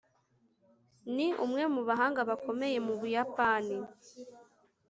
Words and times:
ni 1.15 1.27
umwe 1.45 1.63
mu 1.73 1.81
bahanga 1.87 2.21
bakomeye 2.29 2.77
mu 2.87 2.93
buyapani 2.99 3.77